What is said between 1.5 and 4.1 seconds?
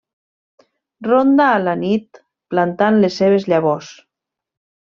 a la nit plantant les seves llavors.